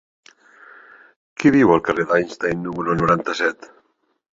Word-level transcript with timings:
Qui 1.37 1.53
viu 1.57 1.75
al 1.75 1.85
carrer 1.91 2.09
d'Albert 2.09 2.27
Einstein 2.27 2.67
número 2.71 3.01
noranta-set? 3.05 3.75